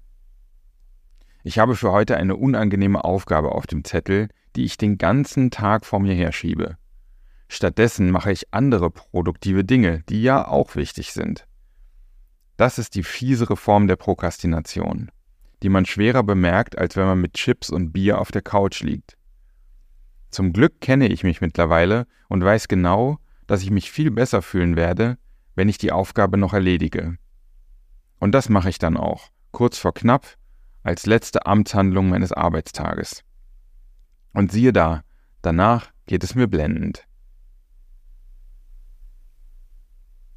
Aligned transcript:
Ich 1.44 1.58
habe 1.58 1.76
für 1.76 1.92
heute 1.92 2.18
eine 2.18 2.36
unangenehme 2.36 3.04
Aufgabe 3.04 3.52
auf 3.52 3.66
dem 3.66 3.84
Zettel, 3.84 4.28
die 4.54 4.64
ich 4.64 4.76
den 4.76 4.98
ganzen 4.98 5.50
Tag 5.50 5.86
vor 5.86 5.98
mir 5.98 6.14
herschiebe. 6.14 6.76
Stattdessen 7.48 8.10
mache 8.10 8.32
ich 8.32 8.52
andere 8.52 8.90
produktive 8.90 9.64
Dinge, 9.64 10.02
die 10.10 10.22
ja 10.22 10.46
auch 10.46 10.76
wichtig 10.76 11.14
sind. 11.14 11.46
Das 12.56 12.78
ist 12.78 12.94
die 12.94 13.02
fiesere 13.02 13.56
Form 13.56 13.88
der 13.88 13.96
Prokrastination, 13.96 15.10
die 15.62 15.68
man 15.68 15.86
schwerer 15.86 16.22
bemerkt, 16.22 16.78
als 16.78 16.96
wenn 16.96 17.06
man 17.06 17.20
mit 17.20 17.34
Chips 17.34 17.70
und 17.70 17.92
Bier 17.92 18.20
auf 18.20 18.30
der 18.30 18.42
Couch 18.42 18.82
liegt. 18.82 19.16
Zum 20.30 20.52
Glück 20.52 20.80
kenne 20.80 21.08
ich 21.08 21.24
mich 21.24 21.40
mittlerweile 21.40 22.06
und 22.28 22.44
weiß 22.44 22.68
genau, 22.68 23.18
dass 23.46 23.62
ich 23.62 23.70
mich 23.70 23.90
viel 23.90 24.10
besser 24.10 24.42
fühlen 24.42 24.76
werde, 24.76 25.18
wenn 25.54 25.68
ich 25.68 25.78
die 25.78 25.92
Aufgabe 25.92 26.38
noch 26.38 26.52
erledige. 26.52 27.18
Und 28.18 28.32
das 28.32 28.48
mache 28.48 28.68
ich 28.68 28.78
dann 28.78 28.96
auch, 28.96 29.30
kurz 29.50 29.78
vor 29.78 29.94
knapp, 29.94 30.36
als 30.82 31.06
letzte 31.06 31.46
Amtshandlung 31.46 32.08
meines 32.08 32.32
Arbeitstages. 32.32 33.24
Und 34.32 34.52
siehe 34.52 34.72
da, 34.72 35.02
danach 35.42 35.92
geht 36.06 36.24
es 36.24 36.34
mir 36.34 36.46
blendend. 36.46 37.06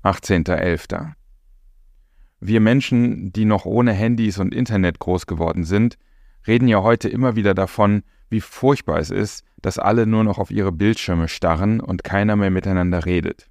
18.11. 0.03 1.16
Wir 2.39 2.61
Menschen, 2.61 3.31
die 3.33 3.45
noch 3.45 3.65
ohne 3.65 3.93
Handys 3.93 4.37
und 4.37 4.53
Internet 4.53 4.99
groß 4.99 5.25
geworden 5.25 5.63
sind, 5.63 5.97
reden 6.45 6.67
ja 6.67 6.81
heute 6.83 7.09
immer 7.09 7.35
wieder 7.35 7.53
davon, 7.53 8.03
wie 8.29 8.41
furchtbar 8.41 8.99
es 8.99 9.09
ist, 9.09 9.43
dass 9.61 9.79
alle 9.79 10.05
nur 10.05 10.23
noch 10.23 10.37
auf 10.37 10.51
ihre 10.51 10.71
Bildschirme 10.71 11.27
starren 11.27 11.79
und 11.79 12.03
keiner 12.03 12.35
mehr 12.35 12.51
miteinander 12.51 13.05
redet. 13.05 13.49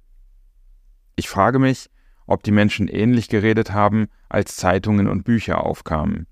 Ich 1.15 1.27
frage 1.27 1.59
mich, 1.59 1.89
ob 2.27 2.43
die 2.43 2.51
Menschen 2.51 2.87
ähnlich 2.87 3.29
geredet 3.29 3.71
haben, 3.71 4.07
als 4.29 4.55
Zeitungen 4.55 5.07
und 5.07 5.23
Bücher 5.23 5.63
aufkamen. 5.63 6.27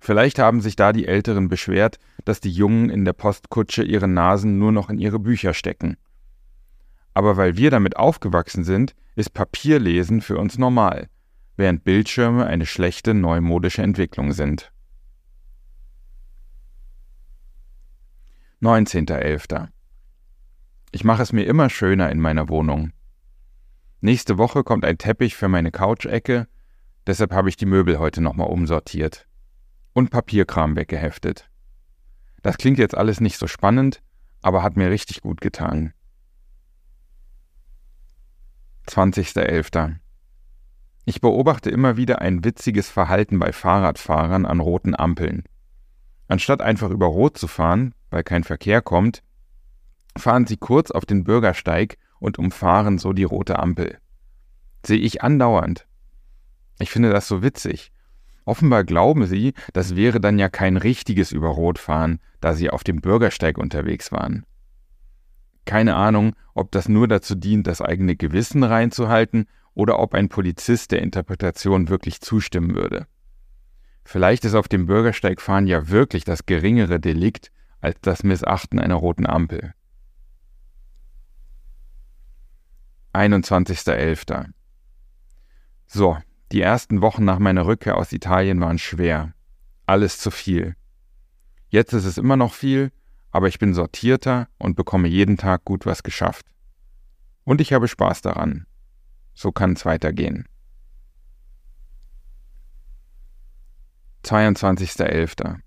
Vielleicht 0.00 0.38
haben 0.38 0.60
sich 0.60 0.76
da 0.76 0.92
die 0.92 1.06
Älteren 1.06 1.48
beschwert, 1.48 1.98
dass 2.24 2.40
die 2.40 2.50
Jungen 2.50 2.90
in 2.90 3.04
der 3.04 3.12
Postkutsche 3.12 3.82
ihre 3.82 4.08
Nasen 4.08 4.58
nur 4.58 4.72
noch 4.72 4.90
in 4.90 4.98
ihre 4.98 5.18
Bücher 5.18 5.54
stecken. 5.54 5.96
Aber 7.14 7.36
weil 7.36 7.56
wir 7.56 7.70
damit 7.70 7.96
aufgewachsen 7.96 8.62
sind, 8.62 8.94
ist 9.14 9.32
Papierlesen 9.32 10.20
für 10.20 10.38
uns 10.38 10.58
normal, 10.58 11.08
während 11.56 11.84
Bildschirme 11.84 12.46
eine 12.46 12.66
schlechte 12.66 13.14
neumodische 13.14 13.82
Entwicklung 13.82 14.32
sind. 14.32 14.72
19.11. 18.62 19.68
Ich 20.92 21.04
mache 21.04 21.22
es 21.22 21.32
mir 21.32 21.44
immer 21.44 21.68
schöner 21.68 22.10
in 22.10 22.20
meiner 22.20 22.48
Wohnung. 22.48 22.92
Nächste 24.00 24.38
Woche 24.38 24.64
kommt 24.64 24.84
ein 24.84 24.98
Teppich 24.98 25.36
für 25.36 25.48
meine 25.48 25.70
Couch-Ecke, 25.70 26.48
deshalb 27.06 27.32
habe 27.32 27.48
ich 27.48 27.56
die 27.56 27.66
Möbel 27.66 27.98
heute 27.98 28.20
nochmal 28.20 28.48
umsortiert 28.48 29.26
und 29.92 30.10
Papierkram 30.10 30.76
weggeheftet. 30.76 31.50
Das 32.42 32.58
klingt 32.58 32.78
jetzt 32.78 32.96
alles 32.96 33.20
nicht 33.20 33.38
so 33.38 33.46
spannend, 33.46 34.02
aber 34.42 34.62
hat 34.62 34.76
mir 34.76 34.90
richtig 34.90 35.20
gut 35.22 35.40
getan. 35.40 35.92
20.11. 38.86 39.96
Ich 41.06 41.22
beobachte 41.22 41.70
immer 41.70 41.96
wieder 41.96 42.20
ein 42.20 42.44
witziges 42.44 42.90
Verhalten 42.90 43.38
bei 43.38 43.52
Fahrradfahrern 43.52 44.44
an 44.44 44.60
roten 44.60 44.94
Ampeln. 44.94 45.44
Anstatt 46.28 46.60
einfach 46.60 46.90
über 46.90 47.06
Rot 47.06 47.38
zu 47.38 47.48
fahren, 47.48 47.94
weil 48.10 48.22
kein 48.22 48.44
Verkehr 48.44 48.82
kommt, 48.82 49.22
fahren 50.18 50.46
sie 50.46 50.58
kurz 50.58 50.90
auf 50.90 51.06
den 51.06 51.24
Bürgersteig 51.24 51.96
und 52.18 52.38
umfahren 52.38 52.98
so 52.98 53.14
die 53.14 53.24
rote 53.24 53.58
Ampel. 53.58 53.96
Sehe 54.84 54.98
ich 54.98 55.22
andauernd. 55.22 55.86
Ich 56.78 56.90
finde 56.90 57.10
das 57.10 57.26
so 57.26 57.42
witzig, 57.42 57.92
Offenbar 58.46 58.84
glauben 58.84 59.26
sie, 59.26 59.54
das 59.72 59.96
wäre 59.96 60.20
dann 60.20 60.38
ja 60.38 60.48
kein 60.48 60.76
richtiges 60.76 61.32
Überrotfahren, 61.32 62.20
da 62.40 62.54
sie 62.54 62.70
auf 62.70 62.84
dem 62.84 63.00
Bürgersteig 63.00 63.58
unterwegs 63.58 64.12
waren. 64.12 64.46
Keine 65.64 65.96
Ahnung, 65.96 66.36
ob 66.54 66.70
das 66.70 66.88
nur 66.88 67.08
dazu 67.08 67.34
dient, 67.34 67.66
das 67.66 67.82
eigene 67.82 68.14
Gewissen 68.14 68.62
reinzuhalten 68.62 69.46
oder 69.76 70.00
ob 70.00 70.14
ein 70.14 70.30
Polizist 70.30 70.90
der 70.90 71.02
Interpretation 71.02 71.88
wirklich 71.90 72.20
zustimmen 72.22 72.74
würde. 72.74 73.06
Vielleicht 74.04 74.44
ist 74.46 74.54
auf 74.54 74.68
dem 74.68 74.86
Bürgersteigfahren 74.86 75.66
ja 75.66 75.88
wirklich 75.88 76.24
das 76.24 76.46
geringere 76.46 76.98
Delikt 76.98 77.52
als 77.80 78.00
das 78.00 78.22
Missachten 78.22 78.80
einer 78.80 78.94
roten 78.94 79.26
Ampel. 79.26 79.74
21.11. 83.12 84.48
So, 85.86 86.16
die 86.52 86.62
ersten 86.62 87.02
Wochen 87.02 87.24
nach 87.24 87.38
meiner 87.38 87.66
Rückkehr 87.66 87.98
aus 87.98 88.12
Italien 88.12 88.60
waren 88.60 88.78
schwer. 88.78 89.34
Alles 89.84 90.18
zu 90.18 90.30
viel. 90.30 90.74
Jetzt 91.68 91.92
ist 91.92 92.06
es 92.06 92.16
immer 92.16 92.36
noch 92.36 92.54
viel, 92.54 92.92
aber 93.30 93.48
ich 93.48 93.58
bin 93.58 93.74
sortierter 93.74 94.48
und 94.56 94.74
bekomme 94.74 95.08
jeden 95.08 95.36
Tag 95.36 95.66
gut 95.66 95.84
was 95.84 96.02
geschafft. 96.02 96.46
Und 97.44 97.60
ich 97.60 97.74
habe 97.74 97.88
Spaß 97.88 98.22
daran. 98.22 98.66
So 99.36 99.52
kann 99.52 99.74
es 99.74 99.84
weitergehen. 99.84 100.48
22.11. 104.24 105.58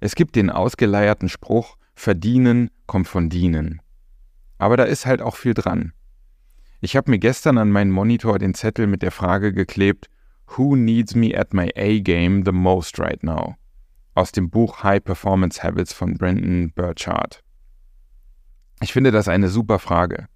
Es 0.00 0.14
gibt 0.14 0.36
den 0.36 0.48
ausgeleierten 0.48 1.28
Spruch, 1.28 1.76
verdienen 1.94 2.70
kommt 2.86 3.08
von 3.08 3.28
dienen. 3.28 3.82
Aber 4.58 4.76
da 4.76 4.84
ist 4.84 5.06
halt 5.06 5.20
auch 5.20 5.36
viel 5.36 5.54
dran. 5.54 5.92
Ich 6.80 6.96
habe 6.96 7.10
mir 7.10 7.18
gestern 7.18 7.58
an 7.58 7.70
meinen 7.70 7.90
Monitor 7.90 8.38
den 8.38 8.54
Zettel 8.54 8.86
mit 8.86 9.02
der 9.02 9.10
Frage 9.10 9.52
geklebt, 9.52 10.08
Who 10.56 10.76
needs 10.76 11.14
me 11.14 11.36
at 11.36 11.52
my 11.52 11.70
A-game 11.76 12.44
the 12.44 12.52
most 12.52 12.98
right 13.00 13.22
now? 13.24 13.56
Aus 14.14 14.30
dem 14.30 14.48
Buch 14.48 14.84
High 14.84 15.02
Performance 15.02 15.62
Habits 15.62 15.92
von 15.92 16.14
Brandon 16.14 16.72
Burchard. 16.72 17.42
Ich 18.80 18.92
finde 18.92 19.10
das 19.10 19.26
eine 19.26 19.48
super 19.48 19.80
Frage. 19.80 20.28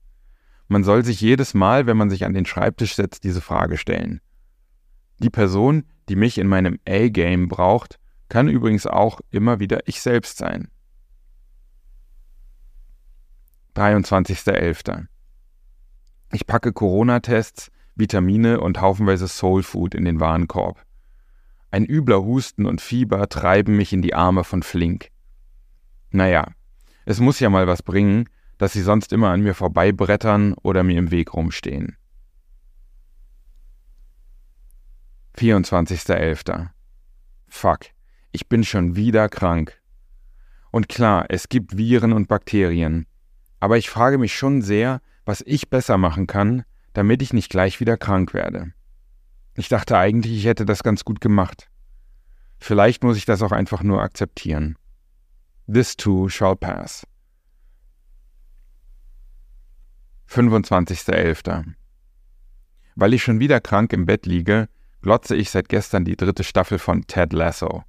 Man 0.73 0.85
soll 0.85 1.05
sich 1.05 1.21
jedes 1.21 1.53
Mal, 1.53 1.85
wenn 1.85 1.99
man 1.99 2.09
sich 2.09 2.25
an 2.25 2.33
den 2.33 2.47
Schreibtisch 2.47 2.95
setzt, 2.95 3.25
diese 3.25 3.43
Frage 3.43 3.77
stellen. 3.77 4.23
Die 5.19 5.29
Person, 5.29 5.85
die 6.09 6.17
mich 6.17 6.39
in 6.39 6.47
meinem 6.47 6.79
A-Game 6.89 7.49
braucht, 7.49 7.99
kann 8.31 8.49
übrigens 8.49 8.87
auch 8.87 9.21
immer 9.29 9.61
wieder 9.61 9.81
ich 9.87 10.01
selbst 10.01 10.39
sein. 10.39 10.71
23.11. 13.77 15.09
Ich 16.33 16.47
packe 16.47 16.73
Corona-Tests, 16.73 17.71
Vitamine 17.95 18.59
und 18.59 18.81
haufenweise 18.81 19.29
Soulfood 19.29 19.95
in 19.95 20.07
den 20.07 20.21
Warenkorb. 20.21 20.83
Ein 21.71 21.85
übler 21.85 22.23
Husten 22.23 22.65
und 22.65 22.81
Fieber 22.81 23.29
treiben 23.29 23.77
mich 23.77 23.93
in 23.93 24.01
die 24.01 24.15
Arme 24.15 24.43
von 24.43 24.63
Flink. 24.63 25.11
Naja, 26.13 26.47
es 27.05 27.21
muss 27.21 27.41
ja 27.41 27.51
mal 27.51 27.67
was 27.67 27.83
bringen, 27.83 28.27
dass 28.63 28.75
sie 28.75 28.83
sonst 28.83 29.13
immer 29.13 29.31
an 29.31 29.41
mir 29.41 29.57
vorbeibrettern 29.57 30.55
oder 30.63 30.85
mir 30.85 30.97
im 30.97 31.11
Weg 31.11 31.35
rumstehen. 31.35 31.97
24.11. 35.37 36.69
Fuck, 37.49 37.87
ich 38.31 38.49
bin 38.49 38.63
schon 38.63 38.95
wieder 38.95 39.29
krank. 39.29 39.83
Und 40.71 40.89
klar, 40.89 41.27
es 41.29 41.49
gibt 41.49 41.77
Viren 41.77 42.13
und 42.13 42.29
Bakterien, 42.29 43.09
aber 43.59 43.79
ich 43.79 43.91
frage 43.91 44.17
mich 44.17 44.33
schon 44.33 44.63
sehr, 44.63 45.01
was 45.25 45.43
ich 45.45 45.69
besser 45.69 45.99
machen 45.99 46.29
kann, 46.29 46.63
damit 46.93 47.21
ich 47.21 47.33
nicht 47.33 47.51
gleich 47.51 47.81
wieder 47.81 47.97
krank 47.97 48.33
werde. 48.33 48.73
Ich 49.57 49.69
dachte 49.69 49.99
eigentlich, 49.99 50.35
ich 50.35 50.45
hätte 50.45 50.67
das 50.67 50.85
ganz 50.85 51.05
gut 51.05 51.21
gemacht. 51.21 51.69
Vielleicht 52.61 53.03
muss 53.03 53.17
ich 53.17 53.25
das 53.25 53.43
auch 53.43 53.51
einfach 53.51 53.83
nur 53.83 54.01
akzeptieren. 54.03 54.79
This 55.67 55.97
too 55.97 56.29
shall 56.29 56.55
pass. 56.55 57.05
25.11. 60.33 61.75
Weil 62.95 63.13
ich 63.13 63.23
schon 63.23 63.39
wieder 63.39 63.61
krank 63.61 63.93
im 63.93 64.07
Bett 64.07 64.25
liege, 64.25 64.69
glotze 65.03 65.37
ich 65.37 65.51
seit 65.51 65.69
gestern 65.69 66.07
die 66.07 66.17
dritte 66.17 66.43
Staffel 66.43 66.79
von 66.79 67.07
Ted 67.07 67.35
Lasso. 67.35 67.85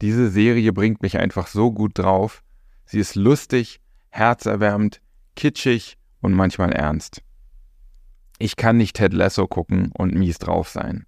Diese 0.00 0.30
Serie 0.30 0.72
bringt 0.72 1.02
mich 1.02 1.18
einfach 1.18 1.48
so 1.48 1.72
gut 1.72 1.98
drauf. 1.98 2.44
Sie 2.84 3.00
ist 3.00 3.16
lustig, 3.16 3.80
herzerwärmend, 4.10 5.00
kitschig 5.34 5.98
und 6.20 6.34
manchmal 6.34 6.72
ernst. 6.72 7.22
Ich 8.38 8.54
kann 8.54 8.76
nicht 8.76 8.96
Ted 8.96 9.12
Lasso 9.12 9.48
gucken 9.48 9.90
und 9.92 10.14
mies 10.14 10.38
drauf 10.38 10.68
sein. 10.68 11.04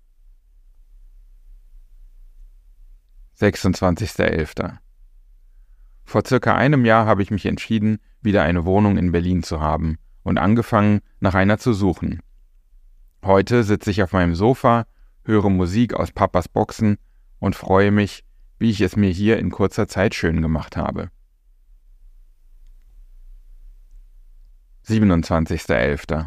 26.11. 3.39 4.79
Vor 6.05 6.23
circa 6.27 6.57
einem 6.57 6.85
Jahr 6.85 7.07
habe 7.07 7.23
ich 7.23 7.31
mich 7.31 7.47
entschieden, 7.47 7.99
wieder 8.21 8.43
eine 8.43 8.65
Wohnung 8.65 8.99
in 8.99 9.13
Berlin 9.13 9.45
zu 9.45 9.61
haben 9.61 9.99
und 10.23 10.39
angefangen, 10.39 11.01
nach 11.21 11.35
einer 11.35 11.59
zu 11.59 11.73
suchen. 11.73 12.21
Heute 13.25 13.63
sitze 13.65 13.91
ich 13.91 14.03
auf 14.03 14.13
meinem 14.13 14.35
Sofa, 14.35 14.87
höre 15.25 15.51
Musik 15.51 15.95
aus 15.95 16.13
Papas 16.13 16.49
Boxen 16.49 16.99
und 17.39 17.57
freue 17.57 17.91
mich, 17.91 18.25
wie 18.59 18.71
ich 18.71 18.81
es 18.81 18.97
mir 18.97 19.11
hier 19.11 19.39
in 19.39 19.51
kurzer 19.51 19.89
Zeit 19.89 20.15
schön 20.15 20.43
gemacht 20.43 20.77
habe. 20.77 21.11
27.11. 24.87 26.27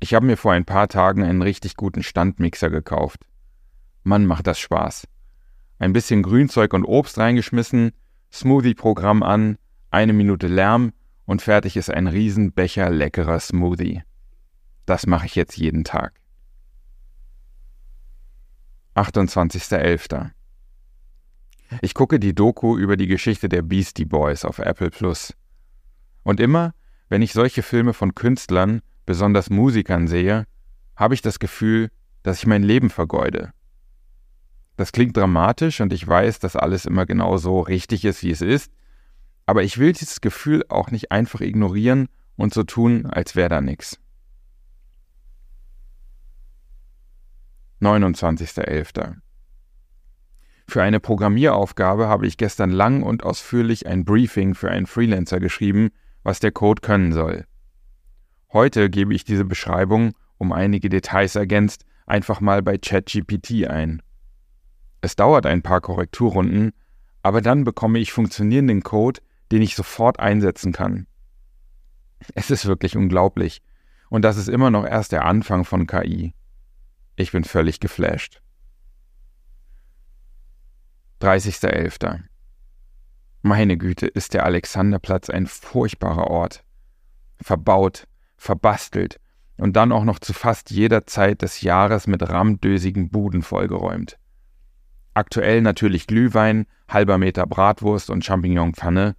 Ich 0.00 0.14
habe 0.14 0.26
mir 0.26 0.36
vor 0.36 0.52
ein 0.52 0.64
paar 0.64 0.88
Tagen 0.88 1.22
einen 1.22 1.42
richtig 1.42 1.76
guten 1.76 2.02
Standmixer 2.02 2.70
gekauft. 2.70 3.20
Mann, 4.02 4.26
macht 4.26 4.46
das 4.46 4.58
Spaß. 4.58 5.06
Ein 5.78 5.92
bisschen 5.92 6.22
Grünzeug 6.22 6.72
und 6.74 6.84
Obst 6.84 7.18
reingeschmissen, 7.18 7.92
Smoothie-Programm 8.32 9.22
an, 9.22 9.58
eine 9.90 10.12
Minute 10.12 10.46
Lärm 10.46 10.92
und 11.30 11.42
fertig 11.42 11.76
ist 11.76 11.90
ein 11.90 12.08
Riesenbecher 12.08 12.90
leckerer 12.90 13.38
Smoothie. 13.38 14.02
Das 14.84 15.06
mache 15.06 15.26
ich 15.26 15.36
jetzt 15.36 15.56
jeden 15.56 15.84
Tag. 15.84 16.20
28.11. 18.96 20.30
Ich 21.82 21.94
gucke 21.94 22.18
die 22.18 22.34
Doku 22.34 22.76
über 22.76 22.96
die 22.96 23.06
Geschichte 23.06 23.48
der 23.48 23.62
Beastie 23.62 24.06
Boys 24.06 24.44
auf 24.44 24.58
Apple 24.58 24.90
Plus. 24.90 25.32
Und 26.24 26.40
immer, 26.40 26.74
wenn 27.08 27.22
ich 27.22 27.32
solche 27.32 27.62
Filme 27.62 27.92
von 27.92 28.16
Künstlern, 28.16 28.82
besonders 29.06 29.50
Musikern 29.50 30.08
sehe, 30.08 30.48
habe 30.96 31.14
ich 31.14 31.22
das 31.22 31.38
Gefühl, 31.38 31.92
dass 32.24 32.38
ich 32.38 32.46
mein 32.48 32.64
Leben 32.64 32.90
vergeude. 32.90 33.52
Das 34.76 34.90
klingt 34.90 35.16
dramatisch 35.16 35.80
und 35.80 35.92
ich 35.92 36.04
weiß, 36.04 36.40
dass 36.40 36.56
alles 36.56 36.86
immer 36.86 37.06
genau 37.06 37.36
so 37.36 37.60
richtig 37.60 38.04
ist, 38.04 38.24
wie 38.24 38.32
es 38.32 38.40
ist, 38.40 38.72
aber 39.50 39.64
ich 39.64 39.78
will 39.78 39.92
dieses 39.92 40.20
Gefühl 40.20 40.64
auch 40.68 40.92
nicht 40.92 41.10
einfach 41.10 41.40
ignorieren 41.40 42.06
und 42.36 42.54
so 42.54 42.62
tun, 42.62 43.06
als 43.06 43.34
wäre 43.34 43.48
da 43.48 43.60
nichts. 43.60 43.98
29.11. 47.80 49.16
Für 50.68 50.84
eine 50.84 51.00
Programmieraufgabe 51.00 52.06
habe 52.06 52.28
ich 52.28 52.36
gestern 52.36 52.70
lang 52.70 53.02
und 53.02 53.24
ausführlich 53.24 53.88
ein 53.88 54.04
Briefing 54.04 54.54
für 54.54 54.70
einen 54.70 54.86
Freelancer 54.86 55.40
geschrieben, 55.40 55.88
was 56.22 56.38
der 56.38 56.52
Code 56.52 56.80
können 56.80 57.12
soll. 57.12 57.44
Heute 58.52 58.88
gebe 58.88 59.12
ich 59.14 59.24
diese 59.24 59.44
Beschreibung, 59.44 60.12
um 60.38 60.52
einige 60.52 60.88
Details 60.88 61.34
ergänzt, 61.34 61.84
einfach 62.06 62.40
mal 62.40 62.62
bei 62.62 62.78
ChatGPT 62.78 63.66
ein. 63.66 64.00
Es 65.00 65.16
dauert 65.16 65.44
ein 65.44 65.62
paar 65.62 65.80
Korrekturrunden, 65.80 66.70
aber 67.24 67.40
dann 67.40 67.64
bekomme 67.64 67.98
ich 67.98 68.12
funktionierenden 68.12 68.84
Code, 68.84 69.20
den 69.52 69.62
ich 69.62 69.74
sofort 69.74 70.20
einsetzen 70.20 70.72
kann. 70.72 71.06
Es 72.34 72.50
ist 72.50 72.66
wirklich 72.66 72.96
unglaublich. 72.96 73.62
Und 74.08 74.22
das 74.22 74.36
ist 74.36 74.48
immer 74.48 74.70
noch 74.70 74.84
erst 74.84 75.12
der 75.12 75.24
Anfang 75.24 75.64
von 75.64 75.86
KI. 75.86 76.34
Ich 77.16 77.32
bin 77.32 77.44
völlig 77.44 77.80
geflasht. 77.80 78.42
30.11. 81.20 82.20
Meine 83.42 83.76
Güte, 83.76 84.06
ist 84.06 84.34
der 84.34 84.44
Alexanderplatz 84.44 85.30
ein 85.30 85.46
furchtbarer 85.46 86.28
Ort. 86.28 86.64
Verbaut, 87.40 88.06
verbastelt 88.36 89.20
und 89.56 89.76
dann 89.76 89.92
auch 89.92 90.04
noch 90.04 90.18
zu 90.18 90.32
fast 90.32 90.70
jeder 90.70 91.06
Zeit 91.06 91.42
des 91.42 91.60
Jahres 91.60 92.06
mit 92.06 92.26
rammdösigen 92.26 93.10
Buden 93.10 93.42
vollgeräumt. 93.42 94.18
Aktuell 95.12 95.60
natürlich 95.60 96.06
Glühwein, 96.06 96.66
halber 96.88 97.18
Meter 97.18 97.46
Bratwurst 97.46 98.10
und 98.10 98.24
Champignonpfanne, 98.24 99.16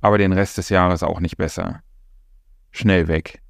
aber 0.00 0.18
den 0.18 0.32
Rest 0.32 0.58
des 0.58 0.68
Jahres 0.68 1.02
auch 1.02 1.20
nicht 1.20 1.36
besser. 1.36 1.82
Schnell 2.70 3.08
weg. 3.08 3.42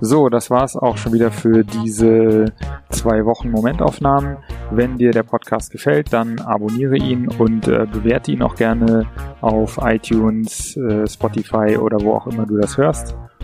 So, 0.00 0.28
das 0.28 0.50
war's 0.50 0.76
auch 0.76 0.98
schon 0.98 1.14
wieder 1.14 1.30
für 1.30 1.64
diese 1.64 2.52
zwei 2.90 3.24
Wochen 3.24 3.50
Momentaufnahmen. 3.50 4.36
Wenn 4.70 4.98
dir 4.98 5.12
der 5.12 5.22
Podcast 5.22 5.70
gefällt, 5.70 6.12
dann 6.12 6.40
abonniere 6.40 6.96
ihn 6.96 7.28
und 7.28 7.68
äh, 7.68 7.86
bewerte 7.90 8.32
ihn 8.32 8.42
auch 8.42 8.54
gerne 8.54 9.06
auf 9.40 9.78
iTunes, 9.80 10.76
äh, 10.76 11.06
Spotify 11.08 11.78
oder 11.78 12.00
wo 12.02 12.12
auch 12.12 12.26
immer 12.26 12.44
du 12.44 12.58
das 12.58 12.76
hörst. 12.76 13.16